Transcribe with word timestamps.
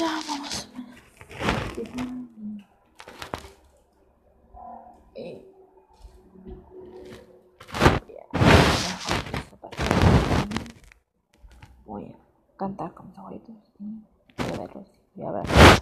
ya 0.00 0.18
vamos. 0.26 0.68
Voy 11.84 12.04
a 12.06 12.56
cantar 12.56 12.94
con 12.94 13.08
mis 13.08 13.18
abuelitos 13.18 13.56
y 13.78 14.02
voy 14.38 14.52
a 14.54 14.58
verlos 14.58 14.88
y 15.14 15.22
a. 15.22 15.79